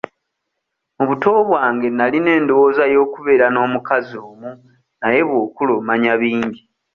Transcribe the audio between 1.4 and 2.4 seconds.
bwange nalina